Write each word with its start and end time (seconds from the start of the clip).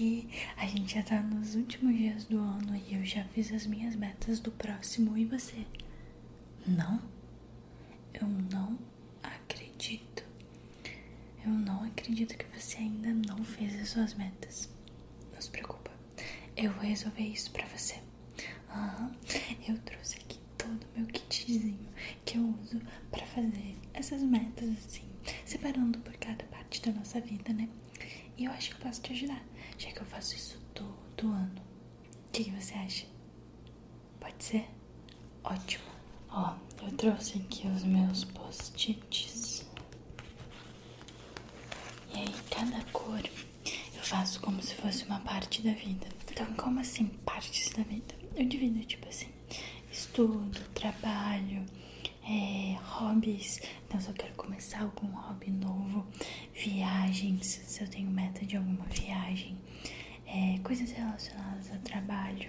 aí, 0.00 0.28
a 0.56 0.66
gente 0.66 0.94
já 0.94 1.02
tá 1.02 1.20
nos 1.20 1.54
últimos 1.54 1.96
dias 1.96 2.24
do 2.24 2.38
ano 2.38 2.76
e 2.76 2.94
eu 2.94 3.04
já 3.04 3.24
fiz 3.24 3.52
as 3.52 3.66
minhas 3.66 3.94
metas 3.96 4.40
do 4.40 4.50
próximo. 4.52 5.16
E 5.16 5.24
você? 5.24 5.66
Não? 6.66 7.00
Eu 8.14 8.26
não 8.28 8.78
acredito. 9.22 10.24
Eu 11.44 11.50
não 11.52 11.84
acredito 11.84 12.36
que 12.36 12.44
você 12.58 12.78
ainda 12.78 13.12
não 13.12 13.44
fez 13.44 13.74
as 13.80 13.88
suas 13.90 14.14
metas. 14.14 14.68
Não 15.32 15.40
se 15.40 15.50
preocupa. 15.50 15.90
Eu 16.56 16.72
vou 16.72 16.82
resolver 16.82 17.22
isso 17.22 17.50
pra 17.50 17.66
você. 17.66 17.96
Uhum. 18.74 19.12
Eu 19.68 19.78
trouxe 19.78 20.16
aqui 20.18 20.38
todo 20.56 20.86
o 20.94 20.98
meu 20.98 21.06
kitzinho 21.08 21.88
que 22.24 22.38
eu 22.38 22.54
uso 22.62 22.80
pra 23.10 23.24
fazer 23.26 23.76
essas 23.94 24.22
metas 24.22 24.68
assim, 24.70 25.04
separando 25.44 25.98
por 26.00 26.14
cada 26.16 26.44
parte 26.44 26.80
da 26.82 26.92
nossa 26.92 27.20
vida, 27.20 27.52
né? 27.52 27.68
E 28.36 28.44
eu 28.44 28.52
acho 28.52 28.70
que 28.70 28.76
eu 28.76 28.86
posso 28.86 29.02
te 29.02 29.12
ajudar, 29.12 29.42
já 29.82 29.90
que 29.90 30.00
eu 30.00 30.06
faço 30.06 30.36
isso 30.36 30.58
todo 30.72 31.32
ano. 31.32 31.60
O 32.28 32.30
que, 32.32 32.44
que 32.44 32.50
você 32.52 32.72
acha? 32.74 33.04
Pode 34.20 34.44
ser? 34.44 34.64
Ótimo. 35.42 35.84
Ó, 36.30 36.54
eu 36.82 36.92
trouxe 36.96 37.38
aqui 37.38 37.66
os 37.66 37.82
meus 37.82 38.24
post-its. 38.24 39.66
E 42.14 42.18
aí, 42.18 42.34
cada 42.48 42.80
cor 42.92 43.20
eu 43.24 44.02
faço 44.02 44.40
como 44.40 44.62
se 44.62 44.74
fosse 44.76 45.04
uma 45.04 45.18
parte 45.20 45.62
da 45.62 45.72
vida. 45.72 46.06
Então, 46.30 46.46
como 46.54 46.78
assim, 46.78 47.06
partes 47.26 47.70
da 47.70 47.82
vida? 47.82 48.14
Eu 48.36 48.46
divido, 48.46 48.84
tipo 48.84 49.08
assim, 49.08 49.30
estudo, 49.90 50.60
trabalho, 50.74 51.66
é, 52.24 52.78
hobbies. 52.84 53.60
Então, 53.92 54.00
se 54.00 54.08
eu 54.08 54.14
quero 54.14 54.34
começar 54.36 54.80
algum 54.80 55.06
hobby 55.08 55.50
novo, 55.50 56.06
viagens, 56.54 57.60
se 57.62 57.82
eu 57.82 57.86
tenho 57.86 58.10
meta 58.10 58.42
de 58.46 58.56
alguma 58.56 58.86
viagem, 58.86 59.54
é, 60.26 60.58
coisas 60.64 60.90
relacionadas 60.92 61.70
ao 61.70 61.78
trabalho, 61.80 62.48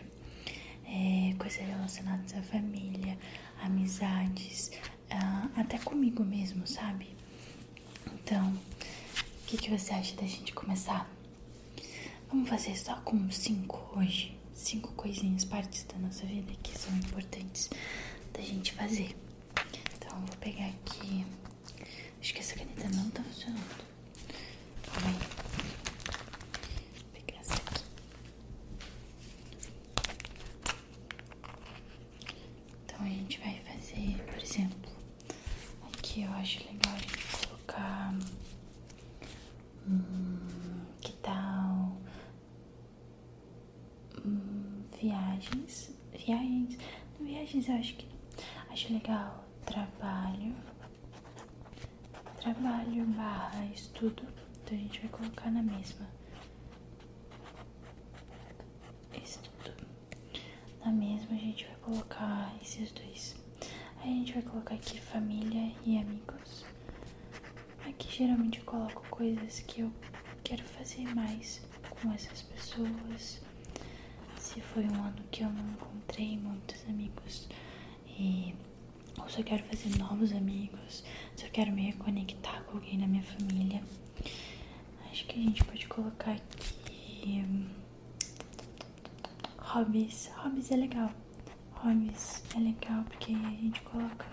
é, 0.86 1.34
coisas 1.38 1.60
relacionadas 1.60 2.34
à 2.34 2.42
família, 2.44 3.18
amizades, 3.62 4.72
ah, 5.12 5.50
até 5.58 5.78
comigo 5.80 6.24
mesmo, 6.24 6.66
sabe? 6.66 7.10
Então, 8.14 8.54
o 8.54 9.46
que, 9.46 9.58
que 9.58 9.70
você 9.70 9.94
acha 9.96 10.16
da 10.16 10.26
gente 10.26 10.54
começar? 10.54 11.12
Vamos 12.30 12.48
fazer 12.48 12.78
só 12.78 12.96
com 13.02 13.30
cinco 13.30 14.00
hoje? 14.00 14.34
Cinco 14.54 14.94
coisinhas, 14.94 15.44
partes 15.44 15.84
da 15.84 15.98
nossa 15.98 16.26
vida 16.26 16.54
que 16.64 16.72
são 16.78 16.96
importantes 16.96 17.70
da 18.32 18.40
gente 18.40 18.72
fazer. 18.72 19.14
Então, 20.14 20.26
vou 20.28 20.38
pegar 20.38 20.68
aqui. 20.68 21.26
Acho 22.22 22.34
que 22.36 22.40
essa 22.40 22.56
caneta 22.56 22.88
não 22.90 23.10
tá 23.10 23.24
funcionando. 23.24 23.64
Calma 24.84 25.08
aí. 25.08 25.16
Vou 27.02 27.26
pegar 27.26 27.40
essa 27.40 27.56
aqui. 27.56 27.84
Então, 32.86 33.02
a 33.02 33.10
gente 33.10 33.40
vai 33.40 33.60
fazer, 33.62 34.24
por 34.26 34.44
exemplo, 34.44 34.92
aqui 35.82 36.22
eu 36.22 36.32
acho 36.34 36.60
legal 36.60 36.94
a 36.94 36.98
gente 37.00 37.48
colocar. 37.48 38.14
Hum, 39.88 40.86
que 41.02 41.14
tal? 41.14 41.98
Hum, 44.24 44.84
viagens. 45.02 45.92
Viagens. 46.14 46.78
Viagens 47.20 47.68
eu 47.68 47.76
acho 47.78 47.96
que. 47.96 48.14
Acho 48.70 48.94
legal 48.94 49.43
trabalho. 49.66 50.56
Trabalho 52.40 53.06
barra 53.08 53.66
estudo. 53.66 54.24
Então 54.64 54.78
a 54.78 54.82
gente 54.82 55.00
vai 55.02 55.10
colocar 55.10 55.52
na 55.52 55.62
mesma. 55.62 56.08
Estudo. 59.24 59.74
Na 60.84 60.92
mesma 60.92 61.36
a 61.36 61.40
gente 61.40 61.66
vai 61.66 61.76
colocar 61.78 62.54
esses 62.62 62.92
dois. 62.92 63.36
Aí 64.02 64.12
a 64.12 64.16
gente 64.16 64.34
vai 64.34 64.44
colocar 64.44 64.76
aqui 64.76 65.00
família 65.00 65.74
e 65.86 65.98
amigos. 65.98 66.66
Aqui 67.88 68.12
geralmente 68.18 68.60
eu 68.60 68.66
coloco 68.66 69.04
coisas 69.10 69.60
que 69.62 69.82
eu 69.82 69.92
quero 70.44 70.64
fazer 70.64 71.06
mais 71.16 71.62
com 71.90 72.12
essas 72.12 72.42
pessoas. 72.42 73.42
Se 74.38 74.62
foi 74.62 74.84
um 74.86 75.04
ano 75.04 75.24
que 75.32 75.44
eu 75.44 75.50
não 75.50 75.70
encontrei 75.72 76.38
muitos 76.38 76.84
amigos 76.88 77.48
e 78.08 78.54
ou 79.20 79.30
se 79.30 79.40
eu 79.40 79.44
quero 79.44 79.64
fazer 79.66 79.98
novos 79.98 80.32
amigos, 80.32 81.04
se 81.36 81.46
eu 81.46 81.52
quero 81.52 81.72
me 81.72 81.84
reconectar 81.92 82.64
com 82.64 82.78
alguém 82.78 82.98
na 82.98 83.08
minha 83.08 83.24
família. 83.24 83.82
Acho 85.12 85.26
que 85.28 85.40
a 85.40 85.44
gente 85.44 85.64
pode 85.64 85.88
colocar 85.88 86.32
aqui 86.32 87.44
hum, 87.48 87.68
hobbies. 89.60 90.30
Hobbies 90.38 90.72
é 90.72 90.76
legal. 90.76 91.12
Hobbies 91.76 92.44
é 92.56 92.60
legal 92.60 93.04
porque 93.04 93.34
a 93.34 93.50
gente 93.62 93.82
coloca 93.82 94.26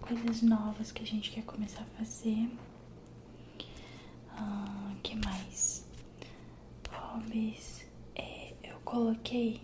coisas 0.00 0.42
novas 0.42 0.92
que 0.92 1.02
a 1.02 1.06
gente 1.06 1.30
quer 1.30 1.42
começar 1.44 1.82
a 1.82 1.98
fazer. 1.98 2.48
Ah, 4.32 4.92
que 5.02 5.16
mais? 5.24 5.86
Hobbies. 6.90 7.84
É, 8.14 8.54
eu 8.62 8.76
coloquei 8.84 9.60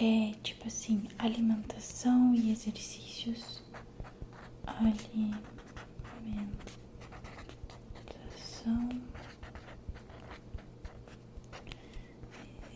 é 0.00 0.32
tipo 0.44 0.66
assim, 0.68 1.08
alimentação 1.18 2.32
e 2.34 2.52
exercícios. 2.52 3.62
Alimentação. 4.66 5.42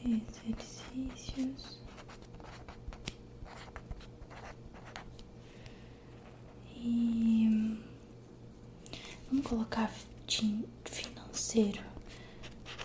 Exercícios. 0.05 1.81
E 6.77 7.79
vamos 9.31 9.47
colocar 9.47 9.89
financeiro. 10.85 11.83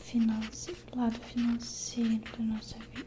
Financeiro, 0.02 0.80
lado 0.96 1.20
financeiro 1.22 2.22
da 2.38 2.44
nossa 2.44 2.78
vida. 2.78 3.06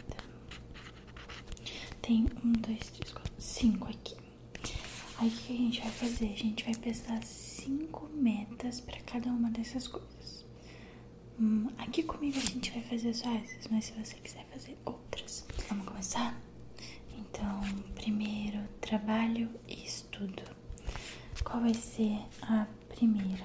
Tem 2.11 2.27
um, 2.45 2.51
dois, 2.51 2.91
três, 2.91 3.13
quatro, 3.13 3.33
cinco 3.39 3.87
aqui. 3.89 4.17
Aí 5.19 5.29
o 5.29 5.31
que 5.31 5.53
a 5.53 5.57
gente 5.57 5.81
vai 5.81 5.91
fazer? 5.93 6.33
A 6.33 6.37
gente 6.37 6.65
vai 6.65 6.75
pensar 6.75 7.23
cinco 7.23 8.09
metas 8.13 8.81
para 8.81 8.99
cada 9.03 9.31
uma 9.31 9.49
dessas 9.53 9.87
coisas. 9.87 10.45
Hum, 11.39 11.69
aqui 11.79 12.03
comigo 12.03 12.37
a 12.37 12.41
gente 12.41 12.73
vai 12.73 12.83
fazer 12.83 13.15
só 13.15 13.33
essas, 13.33 13.69
mas 13.69 13.85
se 13.85 13.93
você 13.93 14.17
quiser 14.17 14.45
fazer 14.47 14.77
outras, 14.85 15.47
vamos 15.69 15.87
começar? 15.87 16.37
Então, 17.17 17.61
primeiro, 17.95 18.59
trabalho 18.81 19.49
e 19.69 19.85
estudo. 19.85 20.43
Qual 21.45 21.63
vai 21.63 21.75
ser 21.75 22.19
a 22.43 22.67
primeira? 22.89 23.45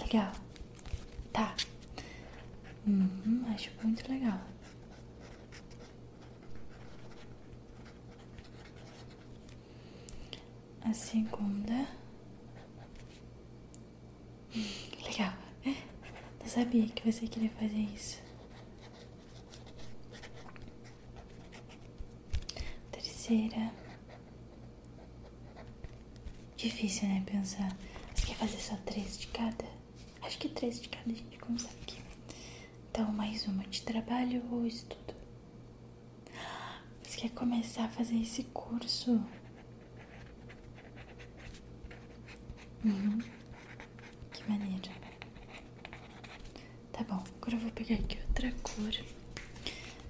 Legal. 0.00 0.32
Tá. 1.32 1.54
Uhum, 2.84 3.44
acho 3.54 3.70
muito 3.80 4.10
legal. 4.10 4.40
Segunda. 10.92 11.86
Legal. 15.04 15.32
Eu 15.64 16.46
sabia 16.46 16.86
que 16.88 17.10
você 17.10 17.26
queria 17.26 17.50
fazer 17.50 17.78
isso. 17.78 18.20
Terceira. 22.90 23.72
Difícil, 26.56 27.08
né? 27.08 27.22
Pensar. 27.26 27.76
Você 28.14 28.26
quer 28.26 28.34
fazer 28.36 28.58
só 28.58 28.76
três 28.84 29.18
de 29.18 29.26
cada? 29.28 29.64
Acho 30.22 30.38
que 30.38 30.48
três 30.48 30.80
de 30.80 30.88
cada 30.88 31.10
a 31.10 31.14
gente 31.14 31.38
consegue. 31.38 32.02
Então, 32.90 33.10
mais 33.12 33.46
uma 33.46 33.64
de 33.64 33.82
trabalho 33.82 34.42
ou 34.50 34.66
estudo? 34.66 35.14
Você 37.02 37.16
quer 37.22 37.30
começar 37.30 37.84
a 37.84 37.88
fazer 37.88 38.16
esse 38.20 38.44
curso? 38.44 39.20
Que 42.82 44.50
maneiro. 44.50 44.90
Tá 46.92 47.04
bom, 47.04 47.22
agora 47.40 47.54
eu 47.56 47.60
vou 47.60 47.70
pegar 47.70 47.94
aqui 47.94 48.18
outra 48.26 48.52
cor 48.62 48.92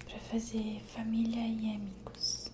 pra 0.06 0.18
fazer 0.30 0.80
família 0.94 1.46
e 1.46 1.74
amigos. 1.76 2.50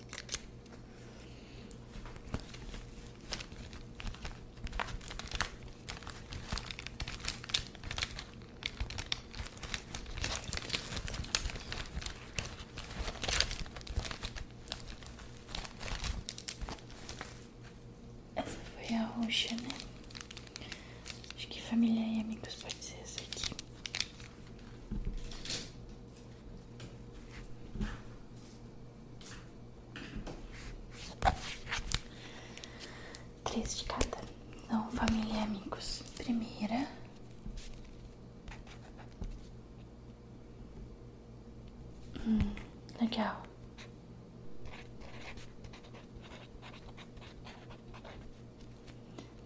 Essa 18.35 18.59
foi 18.75 18.97
a 18.97 19.05
roxa, 19.05 19.55
né? 19.55 19.88
Família 21.69 22.01
e 22.03 22.21
amigos, 22.21 22.55
pode 22.55 22.75
ser 22.83 22.99
essa 23.03 23.21
aqui. 23.21 23.55
Três 33.45 33.79
de 33.79 33.85
cada. 33.85 34.19
Então, 34.65 34.91
família 34.93 35.35
e 35.35 35.39
amigos. 35.43 36.03
Primeira. 36.17 36.89
Hum, 42.27 42.55
legal. 43.01 43.43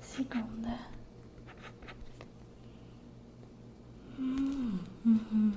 Segunda. 0.01 0.79
Hum, 4.19 4.79
uhum. 5.05 5.53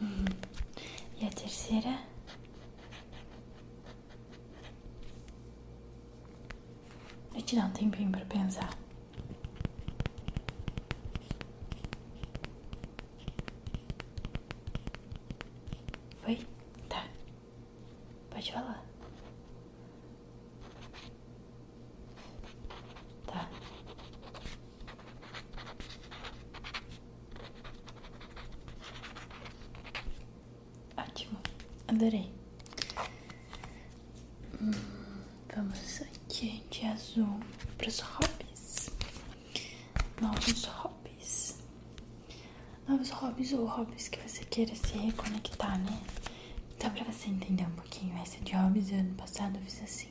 Uhum. 0.00 0.24
E 1.20 1.26
a 1.26 1.30
terceira? 1.30 1.98
Dar 7.52 7.66
um 7.66 7.70
tempinho 7.72 8.12
pra 8.12 8.24
pensar. 8.26 8.70
Foi? 16.22 16.46
Tá. 16.88 17.04
Pode 18.30 18.52
falar. 18.52 18.84
Tá. 23.26 23.48
Ótimo. 30.96 31.38
Adorei. 31.88 32.32
Hum, 34.60 34.70
vamos 35.52 36.00
azul 37.10 37.40
para 37.76 37.88
os 37.88 38.00
hobbies. 38.00 38.90
Novos 40.20 40.64
hobbies. 40.64 41.58
Novos 42.88 43.10
hobbies 43.10 43.52
ou 43.52 43.66
hobbies 43.66 44.08
que 44.08 44.18
você 44.28 44.44
queira 44.44 44.74
se 44.74 44.96
reconectar, 44.96 45.78
né? 45.78 46.00
Então, 46.76 46.90
pra 46.90 47.04
você 47.04 47.28
entender 47.28 47.64
um 47.64 47.72
pouquinho 47.72 48.16
essa 48.18 48.38
de 48.40 48.54
hobbies, 48.54 48.92
ano 48.92 49.14
passado 49.14 49.56
eu 49.56 49.62
fiz 49.62 49.82
assim. 49.82 50.08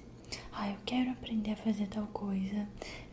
Ah, 0.54 0.69
eu 0.69 0.78
quero 0.86 1.12
aprender 1.12 1.51
a 1.51 1.56
fazer 1.56 1.88
tal 1.88 2.07
coisa. 2.07 2.68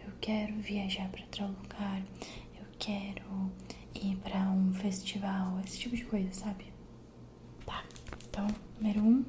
Eu 0.05 0.13
quero 0.21 0.55
viajar 0.57 1.09
para 1.11 1.25
tal 1.27 1.49
lugar. 1.49 2.03
Eu 2.59 2.67
quero 2.79 3.51
ir 3.95 4.17
para 4.17 4.51
um 4.51 4.75
festival. 4.75 5.61
Esse 5.65 5.79
tipo 5.81 5.97
de 5.97 6.05
coisa, 6.05 6.33
sabe? 6.33 6.73
Tá. 7.65 7.85
Então, 8.29 8.47
número 8.81 9.01
um. 9.01 9.25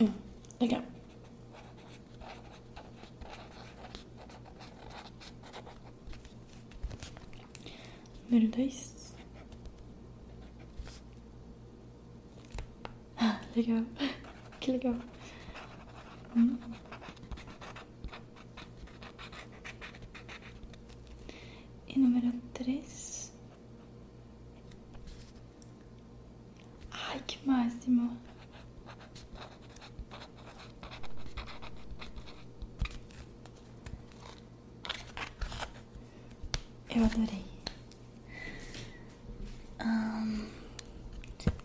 Hum, 0.00 0.12
legal. 0.60 0.82
Número 8.28 8.48
dois. 8.48 9.14
Ah, 13.16 13.40
legal. 13.54 13.84
Que 14.60 14.72
legal. 14.72 14.96
Hum. 16.36 16.58
E 21.96 21.98
número 21.98 22.30
três. 22.52 23.32
Ai, 26.90 27.22
que 27.26 27.38
máximo. 27.48 28.14
Eu 36.94 37.04
adorei. 37.06 37.46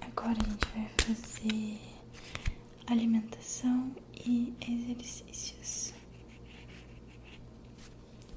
Agora 0.02 0.38
a 0.40 0.50
gente 0.50 0.66
vai 0.74 0.88
fazer 1.00 1.82
alimentação 2.88 3.94
e 4.16 4.54
exercícios. 4.62 5.94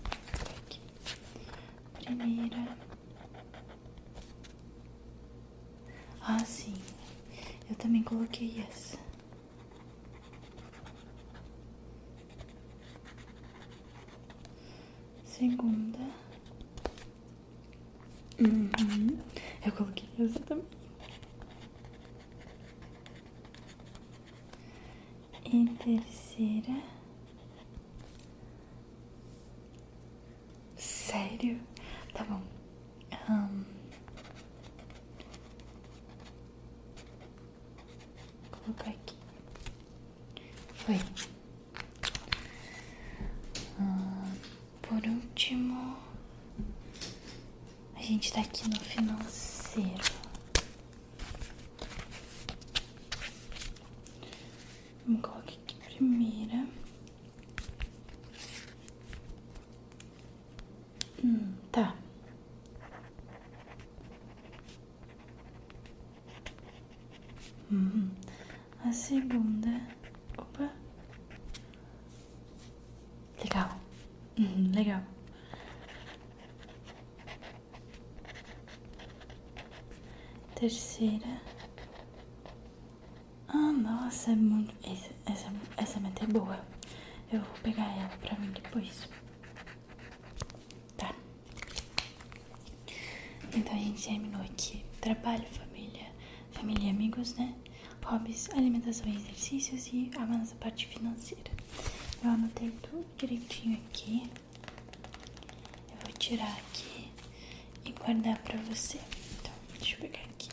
Aqui. 0.04 0.80
Primeira. 2.04 2.76
Ah, 6.20 6.44
sim. 6.44 6.74
Eu 7.70 7.76
também 7.76 8.02
coloquei 8.02 8.62
essa. 8.68 8.98
Segunda. 15.24 15.98
Uhum. 18.38 19.18
Eu 19.64 19.72
coloquei 19.72 20.08
essa 20.18 20.40
também. 20.40 20.64
E 25.46 25.66
terceira. 25.78 26.82
Sério? 30.76 31.60
Tá 32.14 32.24
bom. 32.24 32.40
Ahn. 33.28 33.64
Vou 38.50 38.60
colocar 38.62 38.90
aqui. 38.90 39.16
Foi. 40.74 41.00
Ahn, 43.78 44.32
por 44.82 45.04
último, 45.06 45.96
a 47.96 48.02
gente 48.02 48.32
tá 48.32 48.40
aqui 48.40 48.68
no 48.68 48.80
financeiro. 48.80 50.14
Vamos 55.06 55.20
colocar 55.20 55.50
aqui 55.52 55.74
primeira. 55.76 56.66
Hum, 61.22 61.54
tá. 61.72 61.94
Uhum. 67.70 68.10
A 68.84 68.92
segunda. 68.92 69.80
Opa. 70.38 70.70
Legal. 73.42 73.78
Uhum, 74.38 74.72
legal. 74.74 75.02
Terceira. 80.54 81.40
Ah, 83.48 83.72
nossa, 83.72 84.32
é 84.32 84.34
muito. 84.36 84.74
Essa, 84.88 85.10
essa, 85.26 85.52
essa 85.76 86.00
meta 86.00 86.24
é 86.24 86.26
boa. 86.26 86.64
Eu 87.32 87.40
vou 87.40 87.54
pegar 87.62 87.84
ela 87.96 88.08
pra 88.18 88.38
mim 88.38 88.50
depois. 88.52 89.08
Tá. 90.96 91.14
Então 93.54 93.74
a 93.74 93.78
gente 93.78 94.04
terminou 94.04 94.40
aqui. 94.42 94.84
Trabalho, 95.00 95.44
família, 95.46 96.06
família 96.52 96.86
e 96.86 96.90
amigos, 96.90 97.34
né? 97.36 97.54
Hobbies, 98.04 98.50
alimentação 98.50 99.06
e 99.08 99.16
exercícios 99.16 99.86
e 99.92 100.10
a 100.16 100.26
nossa 100.26 100.54
parte 100.56 100.86
financeira. 100.86 101.50
Eu 102.24 102.30
anotei 102.30 102.70
tudo 102.82 103.04
direitinho 103.18 103.76
aqui. 103.86 104.30
Eu 105.90 105.96
vou 106.04 106.12
tirar 106.18 106.50
aqui 106.56 107.12
e 107.84 107.92
guardar 107.92 108.38
pra 108.38 108.56
você. 108.62 108.98
Então, 109.38 109.52
deixa 109.78 109.96
eu 109.96 110.00
pegar 110.00 110.20
aqui. 110.24 110.48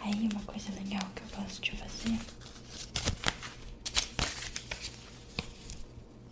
Aí, 0.00 0.28
uma 0.32 0.42
coisa 0.42 0.72
legal 0.72 1.08
que 1.14 1.22
eu 1.22 1.40
gosto 1.40 1.62
de 1.62 1.76
fazer 1.76 2.18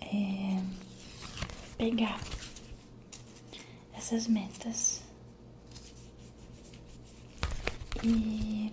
é 0.00 0.60
pegar 1.78 2.20
essas 3.94 4.26
metas 4.26 5.01
e 8.04 8.72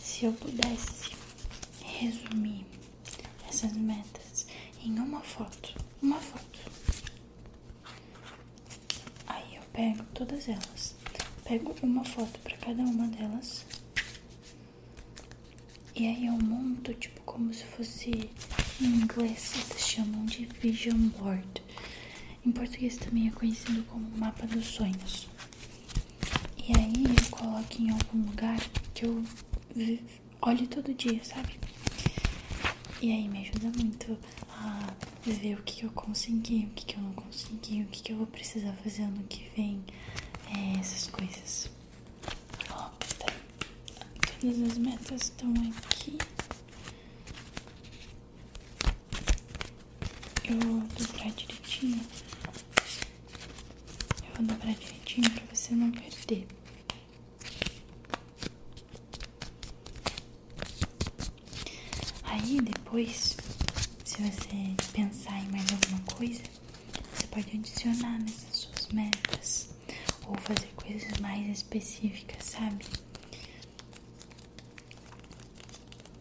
se 0.00 0.24
eu 0.24 0.32
pudesse 0.32 1.12
resumir 1.80 2.66
essas 3.48 3.72
metas 3.74 4.46
em 4.82 4.98
uma 4.98 5.20
foto, 5.20 5.74
uma 6.02 6.18
foto. 6.18 6.58
Aí 9.28 9.54
eu 9.56 9.62
pego 9.72 10.02
todas 10.12 10.48
elas, 10.48 10.96
pego 11.44 11.74
uma 11.82 12.04
foto 12.04 12.38
para 12.40 12.56
cada 12.56 12.82
uma 12.82 13.06
delas. 13.08 13.64
E 15.94 16.08
aí 16.08 16.26
eu 16.26 16.32
monto, 16.32 16.92
tipo, 16.94 17.20
como 17.20 17.54
se 17.54 17.62
fosse 17.64 18.28
em 18.80 18.84
inglês, 18.86 19.52
eles 19.54 19.86
chamam 19.86 20.24
de 20.26 20.46
vision 20.46 21.08
board. 21.20 21.62
Em 22.44 22.50
português 22.50 22.96
também 22.96 23.28
é 23.28 23.30
conhecido 23.30 23.84
como 23.84 24.04
mapa 24.18 24.46
dos 24.48 24.66
sonhos. 24.66 25.28
E 26.58 26.72
aí 26.76 27.23
coloco 27.34 27.82
em 27.82 27.90
algum 27.90 28.22
lugar 28.30 28.58
que 28.94 29.04
eu 29.04 29.22
olho 30.40 30.66
todo 30.68 30.94
dia, 30.94 31.22
sabe? 31.24 31.58
E 33.02 33.12
aí 33.12 33.28
me 33.28 33.40
ajuda 33.48 33.70
muito 33.76 34.16
a 34.50 34.94
ver 35.26 35.58
o 35.58 35.62
que 35.62 35.84
eu 35.84 35.90
consegui, 35.90 36.66
o 36.66 36.74
que 36.74 36.96
eu 36.96 37.02
não 37.02 37.12
consegui, 37.12 37.82
o 37.82 37.86
que 37.86 38.12
eu 38.12 38.16
vou 38.18 38.26
precisar 38.26 38.72
fazer 38.82 39.02
ano 39.02 39.24
que 39.24 39.48
vem, 39.56 39.82
é, 40.46 40.78
essas 40.78 41.08
coisas. 41.08 41.70
Ó, 42.70 42.88
tá. 43.18 43.32
Todas 44.40 44.62
as 44.62 44.78
metas 44.78 45.22
estão 45.22 45.52
aqui. 45.78 46.18
Eu 50.44 50.58
vou 50.60 50.80
dobrar 50.80 51.30
direitinho. 51.32 52.00
Eu 54.22 54.36
vou 54.36 54.46
dobrar 54.46 54.74
direitinho 54.74 55.30
pra 55.30 55.54
você 55.54 55.74
não 55.74 55.90
perder. 55.90 56.46
Aí 62.46 62.60
depois, 62.60 63.38
se 64.04 64.22
você 64.22 64.76
pensar 64.92 65.42
em 65.42 65.48
mais 65.48 65.64
alguma 65.72 66.02
coisa, 66.14 66.42
você 67.14 67.26
pode 67.28 67.56
adicionar 67.56 68.18
nessas 68.18 68.56
suas 68.56 68.88
metas 68.88 69.70
ou 70.26 70.36
fazer 70.40 70.68
coisas 70.76 71.18
mais 71.20 71.48
específicas, 71.48 72.44
sabe? 72.44 72.84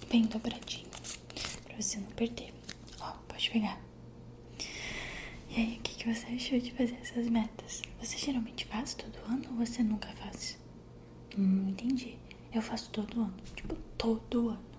Bem 0.10 0.22
dobradinho, 0.28 0.88
pra 1.66 1.76
você 1.82 1.98
não 2.00 2.08
perder. 2.12 2.54
Ó, 3.02 3.12
pode 3.28 3.50
pegar. 3.50 3.82
E 5.50 5.56
aí, 5.58 5.78
o 5.78 5.82
que, 5.82 5.96
que 5.96 6.14
você 6.14 6.26
achou 6.28 6.58
de 6.58 6.72
fazer 6.72 6.96
essas 7.02 7.28
metas? 7.28 7.82
Você 8.00 8.18
geralmente 8.18 8.64
faz 8.68 8.94
todo 8.94 9.18
ano 9.30 9.44
ou 9.50 9.58
você 9.66 9.84
nunca 9.84 10.08
faz? 10.14 10.58
Hum, 11.38 11.68
entendi. 11.72 12.18
Eu 12.54 12.62
faço 12.62 12.90
todo 12.92 13.20
ano, 13.24 13.36
tipo, 13.58 13.76
todo 13.98 14.52
ano. 14.52 14.73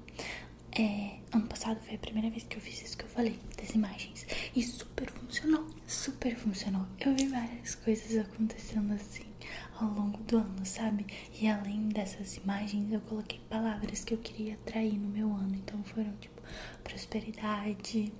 É, 0.77 1.19
ano 1.33 1.47
passado 1.47 1.81
foi 1.85 1.95
a 1.95 1.99
primeira 1.99 2.31
vez 2.31 2.43
que 2.45 2.57
eu 2.57 2.61
fiz 2.61 2.83
isso 2.83 2.97
que 2.97 3.05
eu 3.05 3.09
falei, 3.09 3.39
das 3.57 3.71
imagens. 3.71 4.27
E 4.57 4.63
super 4.63 5.09
funcionou, 5.09 5.67
super 5.87 6.35
funcionou. 6.37 6.85
Eu 6.99 7.15
vi 7.15 7.29
várias 7.29 7.77
coisas 7.77 8.17
acontecendo 8.19 8.93
assim 8.93 9.25
ao 9.79 9.89
longo 9.89 10.19
do 10.25 10.39
ano, 10.39 10.67
sabe? 10.67 11.07
E 11.41 11.47
além 11.47 11.89
dessas 11.91 12.37
imagens, 12.39 12.93
eu 12.93 13.01
coloquei 13.03 13.41
palavras 13.49 14.05
que 14.05 14.15
eu 14.15 14.19
queria 14.19 14.55
atrair 14.55 14.99
no 14.99 15.09
meu 15.09 15.29
ano. 15.33 15.55
Então 15.55 15.81
foram 15.85 16.13
tipo 16.17 16.43
prosperidade, 16.83 18.13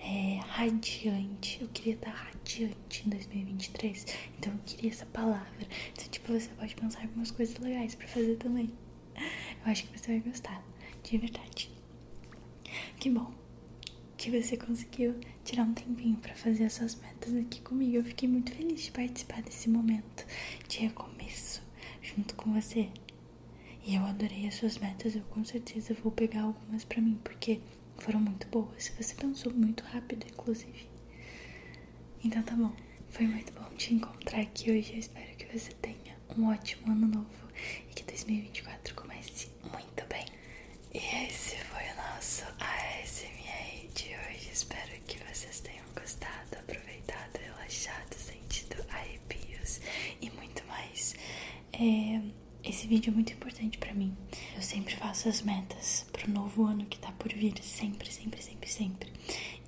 é, 0.00 0.40
radiante. 0.48 1.58
Eu 1.62 1.68
queria 1.68 1.94
estar 1.94 2.10
radiante 2.10 3.06
em 3.06 3.10
2023. 3.10 4.06
Então 4.38 4.52
eu 4.52 4.58
queria 4.66 4.90
essa 4.90 5.06
palavra. 5.06 5.66
Então, 5.92 6.08
tipo, 6.08 6.32
você 6.32 6.48
pode 6.58 6.74
pensar 6.74 7.02
em 7.02 7.06
algumas 7.06 7.30
coisas 7.30 7.56
legais 7.58 7.94
para 7.94 8.08
fazer 8.08 8.36
também. 8.36 8.72
Eu 9.64 9.72
acho 9.72 9.84
que 9.86 9.98
você 9.98 10.12
vai 10.12 10.20
gostar, 10.20 10.62
de 11.02 11.18
verdade. 11.18 11.75
Que 12.98 13.10
bom 13.10 13.32
que 14.16 14.30
você 14.30 14.56
conseguiu 14.56 15.14
tirar 15.44 15.64
um 15.64 15.74
tempinho 15.74 16.16
para 16.16 16.34
fazer 16.34 16.64
as 16.64 16.72
suas 16.72 16.94
metas 16.96 17.34
aqui 17.34 17.60
comigo. 17.60 17.96
Eu 17.96 18.04
fiquei 18.04 18.28
muito 18.28 18.52
feliz 18.54 18.82
de 18.84 18.90
participar 18.90 19.42
desse 19.42 19.68
momento 19.68 20.26
de 20.68 20.78
recomeço 20.80 21.62
junto 22.02 22.34
com 22.34 22.52
você. 22.54 22.88
E 23.84 23.94
eu 23.94 24.02
adorei 24.04 24.48
as 24.48 24.54
suas 24.54 24.78
metas. 24.78 25.14
Eu 25.14 25.22
com 25.24 25.44
certeza 25.44 25.94
vou 26.02 26.10
pegar 26.10 26.42
algumas 26.42 26.84
para 26.84 27.00
mim 27.02 27.18
porque 27.22 27.60
foram 27.98 28.20
muito 28.20 28.46
boas. 28.48 28.92
Você 28.98 29.14
pensou 29.14 29.52
muito 29.52 29.84
rápido, 29.84 30.26
inclusive. 30.30 30.88
Então 32.24 32.42
tá 32.42 32.54
bom. 32.54 32.72
Foi 33.08 33.26
muito 33.26 33.52
bom 33.52 33.68
te 33.76 33.94
encontrar 33.94 34.40
aqui 34.40 34.70
hoje. 34.70 34.92
Eu 34.94 34.98
espero 34.98 35.36
que 35.36 35.46
você 35.58 35.72
tenha 35.74 36.16
um 36.36 36.46
ótimo 36.48 36.90
ano 36.92 37.06
novo 37.06 37.48
e 37.90 37.94
que 37.94 38.02
2024 38.04 38.94
comece 38.94 39.48
muito 39.70 40.04
bem. 40.08 40.26
E 40.92 40.98
esse 41.26 41.56
foi 41.56 41.82
o 41.84 41.96
nosso 41.96 42.44
ASMR 42.58 43.88
de 43.94 44.08
hoje. 44.08 44.50
Espero 44.52 44.90
que 45.06 45.18
vocês 45.24 45.60
tenham 45.60 45.84
gostado, 45.94 46.56
aproveitado, 46.58 47.38
relaxado, 47.40 48.14
sentido 48.14 48.84
arrepios 48.90 49.80
e 50.20 50.30
muito 50.30 50.64
mais. 50.66 51.14
É, 51.72 52.20
esse 52.86 52.94
vídeo 52.94 53.10
é 53.10 53.14
muito 53.14 53.32
importante 53.32 53.78
para 53.78 53.92
mim. 53.92 54.16
Eu 54.54 54.62
sempre 54.62 54.94
faço 54.94 55.28
as 55.28 55.42
metas 55.42 56.06
pro 56.12 56.30
novo 56.30 56.64
ano 56.64 56.86
que 56.86 56.98
tá 56.98 57.10
por 57.18 57.32
vir. 57.32 57.54
Sempre, 57.60 58.12
sempre, 58.12 58.40
sempre, 58.40 58.70
sempre. 58.70 59.12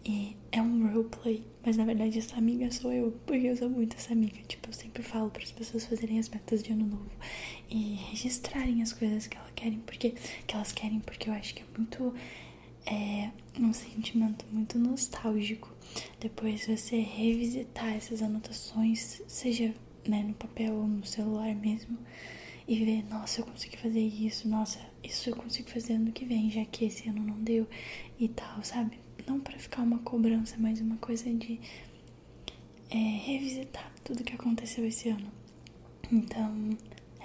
E 0.05 0.37
é 0.53 0.63
um 0.63 0.89
roleplay, 0.93 1.45
mas 1.67 1.77
na 1.77 1.85
verdade 1.85 2.17
essa 2.17 2.37
amiga 2.37 2.71
sou 2.71 2.93
eu, 2.93 3.11
porque 3.27 3.49
eu 3.49 3.57
sou 3.57 3.69
muito 3.69 3.97
essa 3.97 4.13
amiga. 4.13 4.41
Tipo, 4.47 4.69
eu 4.69 4.73
sempre 4.73 5.03
falo 5.03 5.31
para 5.31 5.43
as 5.43 5.51
pessoas 5.51 5.85
fazerem 5.85 6.21
as 6.21 6.29
metas 6.29 6.63
de 6.63 6.73
ano 6.73 6.87
novo 6.87 7.11
e 7.69 7.97
registrarem 8.11 8.83
as 8.83 8.93
coisas 8.93 9.27
que 9.27 9.37
elas 9.37 9.51
querem, 9.51 9.81
porque 9.81 10.15
que 10.47 10.55
elas 10.55 10.71
querem, 10.71 11.01
porque 11.01 11.29
eu 11.29 11.35
acho 11.35 11.55
que 11.55 11.63
é 11.63 11.67
muito 11.77 12.15
é 12.87 13.31
um 13.59 13.73
sentimento 13.73 14.47
muito 14.53 14.79
nostálgico. 14.79 15.75
Depois 16.21 16.67
você 16.67 17.01
revisitar 17.01 17.95
essas 17.95 18.23
anotações, 18.23 19.21
seja 19.27 19.75
né, 20.07 20.23
no 20.23 20.35
papel 20.35 20.75
ou 20.75 20.87
no 20.87 21.05
celular 21.05 21.55
mesmo, 21.57 21.99
e 22.69 22.85
ver, 22.85 23.03
nossa, 23.09 23.41
eu 23.41 23.47
consegui 23.47 23.79
fazer 23.79 24.01
isso, 24.01 24.47
nossa, 24.47 24.79
isso 25.03 25.31
eu 25.31 25.35
consigo 25.35 25.71
fazer 25.71 25.95
ano 25.95 26.13
que 26.13 26.27
vem, 26.27 26.51
já 26.51 26.65
que 26.67 26.85
esse 26.85 27.09
ano 27.09 27.23
não 27.23 27.43
deu 27.43 27.67
e 28.21 28.29
tal, 28.29 28.63
sabe? 28.63 28.99
Não 29.27 29.41
para 29.41 29.59
ficar 29.59 29.83
uma 29.83 29.99
cobrança, 30.01 30.55
mas 30.59 30.79
uma 30.79 30.99
coisa 30.99 31.33
de 31.33 31.59
é, 32.91 32.97
revisitar 32.97 33.91
tudo 34.05 34.23
que 34.23 34.35
aconteceu 34.35 34.87
esse 34.87 35.09
ano. 35.09 35.33
Então, 36.13 36.77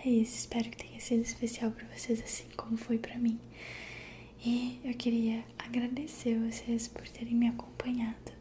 é 0.04 0.10
isso. 0.10 0.38
Espero 0.38 0.70
que 0.70 0.78
tenha 0.78 1.00
sido 1.00 1.22
especial 1.22 1.72
para 1.72 1.88
vocês, 1.88 2.22
assim 2.22 2.46
como 2.56 2.78
foi 2.78 2.98
para 2.98 3.18
mim. 3.18 3.40
E 4.46 4.80
eu 4.84 4.94
queria 4.94 5.44
agradecer 5.58 6.38
vocês 6.40 6.88
por 6.88 7.08
terem 7.10 7.36
me 7.36 7.50
acompanhado. 7.50 8.32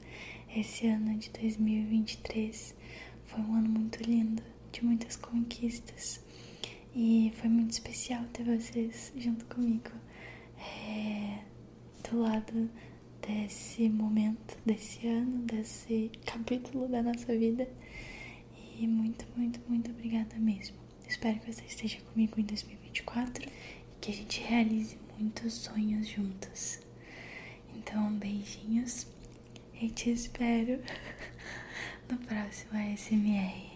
Esse 0.54 0.86
ano 0.86 1.16
de 1.16 1.30
2023 1.30 2.74
foi 3.26 3.40
um 3.40 3.54
ano 3.54 3.68
muito 3.68 4.02
lindo, 4.02 4.42
de 4.72 4.84
muitas 4.84 5.16
conquistas. 5.16 6.20
E 6.94 7.32
foi 7.36 7.48
muito 7.48 7.70
especial 7.70 8.22
ter 8.32 8.44
vocês 8.44 9.12
junto 9.16 9.46
comigo, 9.46 9.90
é, 10.58 11.38
do 12.08 12.20
lado 12.20 12.70
desse 13.26 13.88
momento, 13.88 14.58
desse 14.66 15.06
ano, 15.06 15.38
desse 15.46 16.10
capítulo 16.26 16.88
da 16.88 17.02
nossa 17.02 17.34
vida. 17.36 17.66
E 18.78 18.86
muito, 18.86 19.24
muito, 19.36 19.58
muito 19.68 19.90
obrigada 19.90 20.36
mesmo. 20.36 20.76
Espero 21.08 21.38
que 21.40 21.52
você 21.52 21.64
esteja 21.64 21.98
comigo 22.12 22.38
em 22.38 22.44
2024 22.44 23.44
e 23.44 24.00
que 24.00 24.10
a 24.10 24.14
gente 24.14 24.40
realize 24.42 24.98
muitos 25.18 25.54
sonhos 25.54 26.06
juntos. 26.06 26.80
Então, 27.74 28.12
beijinhos 28.14 29.06
e 29.80 29.88
te 29.88 30.10
espero 30.10 30.78
no 32.10 32.18
próximo 32.18 32.72
ASMR. 32.72 33.71